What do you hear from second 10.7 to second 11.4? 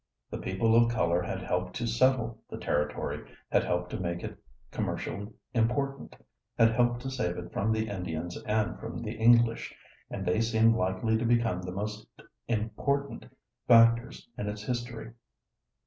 likely to